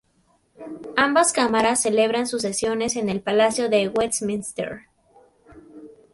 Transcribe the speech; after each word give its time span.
Ambas 0.97 1.31
Cámaras 1.31 1.83
celebran 1.83 2.25
sus 2.25 2.41
sesiones 2.41 2.95
en 2.95 3.07
el 3.07 3.21
Palacio 3.21 3.69
de 3.69 3.87
Westminster. 3.87 4.85